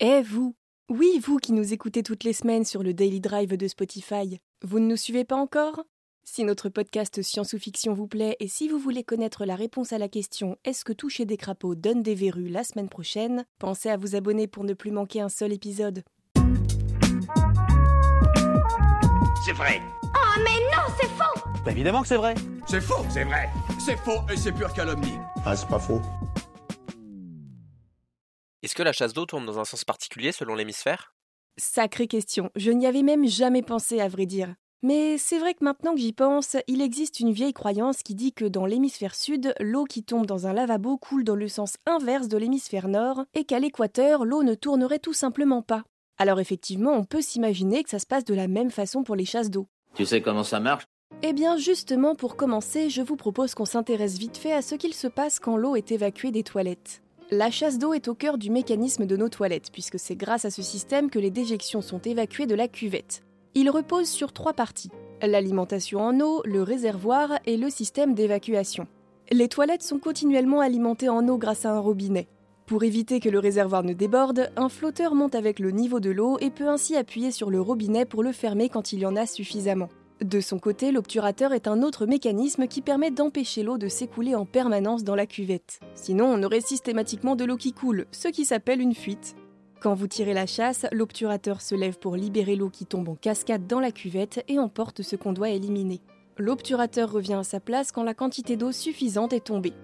[0.00, 0.54] Eh vous
[0.88, 4.78] Oui, vous qui nous écoutez toutes les semaines sur le Daily Drive de Spotify, vous
[4.78, 5.82] ne nous suivez pas encore?
[6.22, 9.92] Si notre podcast Science ou Fiction vous plaît et si vous voulez connaître la réponse
[9.92, 13.44] à la question Est-ce que toucher des crapauds donne des verrues la semaine prochaine?
[13.58, 16.04] Pensez à vous abonner pour ne plus manquer un seul épisode.
[19.44, 19.82] C'est vrai.
[20.04, 22.36] Oh mais non, c'est faux Bah évidemment que c'est vrai.
[22.68, 23.48] C'est faux, c'est vrai.
[23.84, 25.18] C'est faux et c'est pure calomnie.
[25.44, 26.00] Ah, c'est pas faux.
[28.64, 31.14] Est-ce que la chasse d'eau tourne dans un sens particulier selon l'hémisphère?
[31.58, 34.52] Sacrée question, je n'y avais même jamais pensé à vrai dire.
[34.82, 38.32] Mais c'est vrai que maintenant que j'y pense, il existe une vieille croyance qui dit
[38.32, 42.26] que dans l'hémisphère sud, l'eau qui tombe dans un lavabo coule dans le sens inverse
[42.26, 45.84] de l'hémisphère nord, et qu'à l'équateur, l'eau ne tournerait tout simplement pas.
[46.18, 49.24] Alors effectivement, on peut s'imaginer que ça se passe de la même façon pour les
[49.24, 49.68] chasses d'eau.
[49.94, 50.84] Tu sais comment ça marche?
[51.22, 54.94] Eh bien justement, pour commencer, je vous propose qu'on s'intéresse vite fait à ce qu'il
[54.94, 57.02] se passe quand l'eau est évacuée des toilettes.
[57.30, 60.50] La chasse d'eau est au cœur du mécanisme de nos toilettes, puisque c'est grâce à
[60.50, 63.22] ce système que les déjections sont évacuées de la cuvette.
[63.54, 64.90] Il repose sur trois parties
[65.20, 68.86] l'alimentation en eau, le réservoir et le système d'évacuation.
[69.30, 72.28] Les toilettes sont continuellement alimentées en eau grâce à un robinet.
[72.64, 76.38] Pour éviter que le réservoir ne déborde, un flotteur monte avec le niveau de l'eau
[76.40, 79.26] et peut ainsi appuyer sur le robinet pour le fermer quand il y en a
[79.26, 79.88] suffisamment.
[80.20, 84.44] De son côté, l'obturateur est un autre mécanisme qui permet d'empêcher l'eau de s'écouler en
[84.44, 85.78] permanence dans la cuvette.
[85.94, 89.36] Sinon, on aurait systématiquement de l'eau qui coule, ce qui s'appelle une fuite.
[89.80, 93.68] Quand vous tirez la chasse, l'obturateur se lève pour libérer l'eau qui tombe en cascade
[93.68, 96.00] dans la cuvette et emporte ce qu'on doit éliminer.
[96.36, 99.74] L'obturateur revient à sa place quand la quantité d'eau suffisante est tombée.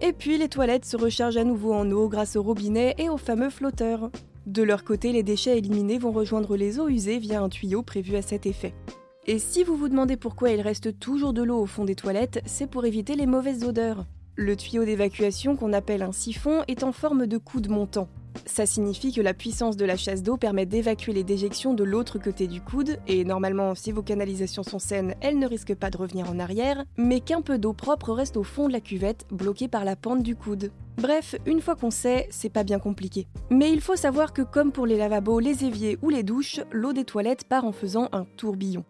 [0.00, 3.18] Et puis les toilettes se rechargent à nouveau en eau grâce au robinet et au
[3.18, 4.10] fameux flotteur.
[4.46, 8.16] De leur côté, les déchets éliminés vont rejoindre les eaux usées via un tuyau prévu
[8.16, 8.74] à cet effet.
[9.26, 12.42] Et si vous vous demandez pourquoi il reste toujours de l'eau au fond des toilettes,
[12.46, 14.06] c'est pour éviter les mauvaises odeurs.
[14.36, 18.08] Le tuyau d'évacuation qu'on appelle un siphon est en forme de coude montant.
[18.46, 22.18] Ça signifie que la puissance de la chasse d'eau permet d'évacuer les déjections de l'autre
[22.18, 25.98] côté du coude, et normalement, si vos canalisations sont saines, elles ne risquent pas de
[25.98, 29.68] revenir en arrière, mais qu'un peu d'eau propre reste au fond de la cuvette, bloquée
[29.68, 30.72] par la pente du coude.
[30.96, 33.26] Bref, une fois qu'on sait, c'est pas bien compliqué.
[33.50, 36.92] Mais il faut savoir que comme pour les lavabos, les éviers ou les douches, l'eau
[36.92, 38.84] des toilettes part en faisant un tourbillon.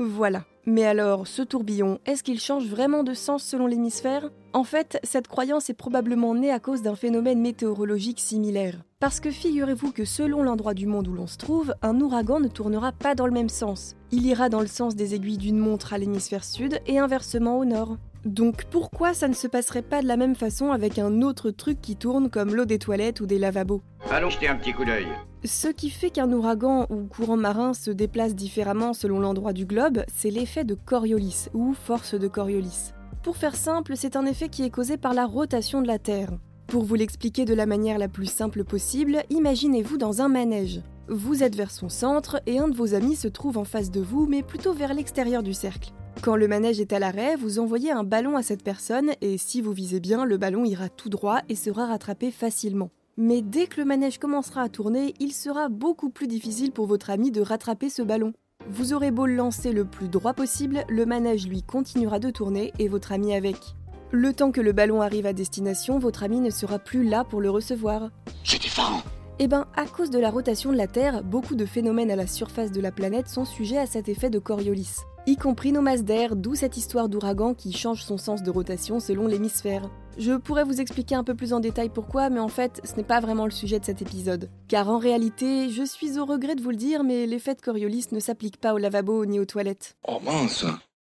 [0.00, 0.44] Voilà.
[0.64, 4.30] Mais alors, ce tourbillon, est-ce qu'il change vraiment de sens selon l'hémisphère?
[4.54, 8.82] En fait, cette croyance est probablement née à cause d'un phénomène météorologique similaire.
[8.98, 12.48] Parce que figurez-vous que selon l'endroit du monde où l'on se trouve, un ouragan ne
[12.48, 13.94] tournera pas dans le même sens.
[14.10, 17.66] Il ira dans le sens des aiguilles d'une montre à l'hémisphère sud et inversement au
[17.66, 17.98] nord.
[18.24, 21.80] Donc pourquoi ça ne se passerait pas de la même façon avec un autre truc
[21.80, 23.82] qui tourne comme l'eau des toilettes ou des lavabos?
[24.10, 25.06] Allons jeter un petit coup d'œil.
[25.44, 30.04] Ce qui fait qu'un ouragan ou courant marin se déplace différemment selon l'endroit du globe,
[30.14, 32.92] c'est l'effet de Coriolis ou force de Coriolis.
[33.22, 36.30] Pour faire simple, c'est un effet qui est causé par la rotation de la Terre.
[36.66, 40.82] Pour vous l'expliquer de la manière la plus simple possible, imaginez-vous dans un manège.
[41.08, 44.00] Vous êtes vers son centre et un de vos amis se trouve en face de
[44.00, 45.92] vous, mais plutôt vers l'extérieur du cercle.
[46.22, 49.62] Quand le manège est à l'arrêt, vous envoyez un ballon à cette personne et si
[49.62, 52.90] vous visez bien, le ballon ira tout droit et sera rattrapé facilement.
[53.16, 57.10] Mais dès que le manège commencera à tourner, il sera beaucoup plus difficile pour votre
[57.10, 58.32] ami de rattraper ce ballon.
[58.68, 62.72] Vous aurez beau le lancer le plus droit possible, le manège lui continuera de tourner
[62.78, 63.56] et votre ami avec.
[64.12, 67.40] Le temps que le ballon arrive à destination, votre ami ne sera plus là pour
[67.40, 68.10] le recevoir.
[68.44, 69.02] Je défends.
[69.38, 72.26] Eh ben, à cause de la rotation de la Terre, beaucoup de phénomènes à la
[72.26, 74.96] surface de la planète sont sujets à cet effet de Coriolis,
[75.30, 78.98] y compris nos masses d'air, d'où cette histoire d'ouragan qui change son sens de rotation
[78.98, 79.88] selon l'hémisphère.
[80.18, 83.04] Je pourrais vous expliquer un peu plus en détail pourquoi, mais en fait, ce n'est
[83.04, 84.50] pas vraiment le sujet de cet épisode.
[84.66, 88.06] Car en réalité, je suis au regret de vous le dire, mais l'effet de Coriolis
[88.10, 89.94] ne s'applique pas au lavabo ni aux toilettes.
[90.08, 90.64] Oh mince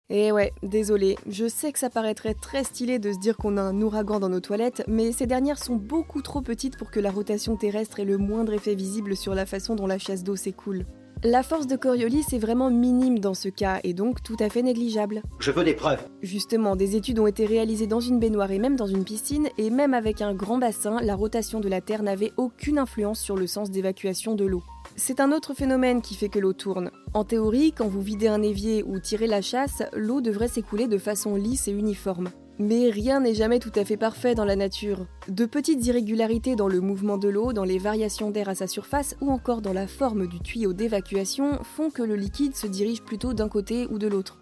[0.09, 3.63] Eh ouais, désolé, je sais que ça paraîtrait très stylé de se dire qu'on a
[3.63, 7.11] un ouragan dans nos toilettes, mais ces dernières sont beaucoup trop petites pour que la
[7.11, 10.87] rotation terrestre ait le moindre effet visible sur la façon dont la chasse d'eau s'écoule.
[11.29, 14.63] La force de Coriolis est vraiment minime dans ce cas et donc tout à fait
[14.63, 15.23] négligeable.
[15.41, 16.07] Je veux des preuves.
[16.23, 19.71] Justement, des études ont été réalisées dans une baignoire et même dans une piscine, et
[19.71, 23.49] même avec un grand bassin, la rotation de la Terre n'avait aucune influence sur le
[23.49, 24.63] sens d'évacuation de l'eau.
[24.95, 26.93] C'est un autre phénomène qui fait que l'eau tourne.
[27.13, 30.97] En théorie, quand vous videz un évier ou tirez la chasse, l'eau devrait s'écouler de
[30.97, 32.29] façon lisse et uniforme.
[32.59, 35.07] Mais rien n'est jamais tout à fait parfait dans la nature.
[35.29, 39.15] De petites irrégularités dans le mouvement de l'eau, dans les variations d'air à sa surface
[39.21, 43.35] ou encore dans la forme du tuyau d'évacuation font que le liquide se dirige plutôt
[43.35, 44.39] d'un côté ou de l'autre.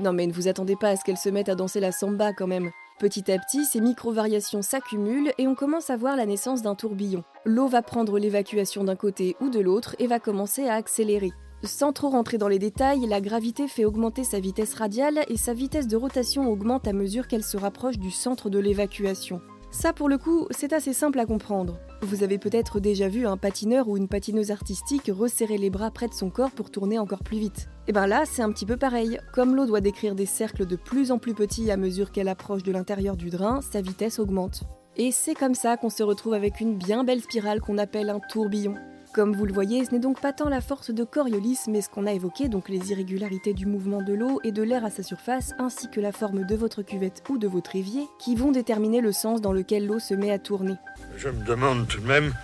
[0.00, 2.32] Non mais ne vous attendez pas à ce qu'elle se mette à danser la samba
[2.32, 2.70] quand même.
[2.98, 7.22] Petit à petit, ces micro-variations s'accumulent et on commence à voir la naissance d'un tourbillon.
[7.44, 11.30] L'eau va prendre l'évacuation d'un côté ou de l'autre et va commencer à accélérer.
[11.64, 15.54] Sans trop rentrer dans les détails, la gravité fait augmenter sa vitesse radiale et sa
[15.54, 19.40] vitesse de rotation augmente à mesure qu'elle se rapproche du centre de l'évacuation.
[19.70, 21.78] Ça pour le coup, c'est assez simple à comprendre.
[22.00, 26.08] Vous avez peut-être déjà vu un patineur ou une patineuse artistique resserrer les bras près
[26.08, 27.68] de son corps pour tourner encore plus vite.
[27.88, 29.18] Et ben là, c'est un petit peu pareil.
[29.32, 32.62] Comme l'eau doit décrire des cercles de plus en plus petits à mesure qu'elle approche
[32.62, 34.62] de l'intérieur du drain, sa vitesse augmente.
[34.96, 38.20] Et c'est comme ça qu'on se retrouve avec une bien belle spirale qu'on appelle un
[38.20, 38.74] tourbillon.
[39.12, 41.88] Comme vous le voyez, ce n'est donc pas tant la force de Coriolis, mais ce
[41.88, 45.02] qu'on a évoqué, donc les irrégularités du mouvement de l'eau et de l'air à sa
[45.02, 49.00] surface, ainsi que la forme de votre cuvette ou de votre évier, qui vont déterminer
[49.00, 50.74] le sens dans lequel l'eau se met à tourner.
[51.16, 52.34] Je me demande tout de même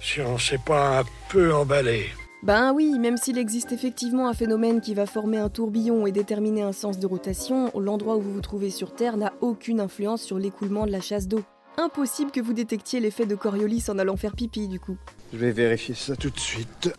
[0.00, 2.06] si on s'est pas un peu emballé.
[2.42, 6.62] Ben oui, même s'il existe effectivement un phénomène qui va former un tourbillon et déterminer
[6.62, 10.38] un sens de rotation, l'endroit où vous vous trouvez sur Terre n'a aucune influence sur
[10.38, 11.42] l'écoulement de la chasse d'eau.
[11.78, 14.96] Impossible que vous détectiez l'effet de Coriolis en allant faire pipi du coup.
[15.32, 16.92] Je vais vérifier ça tout de suite.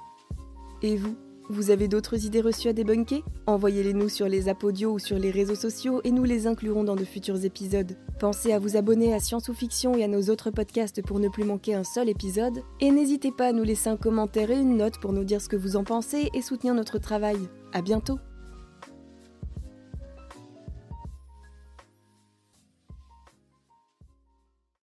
[0.84, 1.16] Et vous
[1.50, 3.24] Vous avez d'autres idées reçues à débunker?
[3.48, 6.96] Envoyez-les nous sur les apodios ou sur les réseaux sociaux et nous les inclurons dans
[6.96, 7.98] de futurs épisodes.
[8.20, 11.30] Pensez à vous abonner à Science ou Fiction et à nos autres podcasts pour ne
[11.30, 12.62] plus manquer un seul épisode.
[12.80, 15.50] Et n'hésitez pas à nous laisser un commentaire et une note pour nous dire ce
[15.50, 17.38] que vous en pensez et soutenir notre travail.
[17.74, 18.20] À bientôt